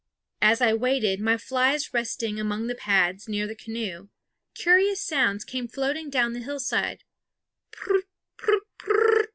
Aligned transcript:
As 0.41 0.61
I 0.61 0.73
waited, 0.73 1.21
my 1.21 1.37
flies 1.37 1.93
resting 1.93 2.39
among 2.39 2.65
the 2.65 2.73
pads 2.73 3.29
near 3.29 3.45
the 3.45 3.53
canoe, 3.53 4.09
curious 4.55 4.99
sounds 4.99 5.45
came 5.45 5.67
floating 5.67 6.09
down 6.09 6.33
the 6.33 6.39
hillside 6.39 7.03
_Prut, 7.71 8.01
prut, 8.35 8.63
pr 8.79 8.91
r 8.93 8.97
r 8.99 9.19
rt! 9.19 9.29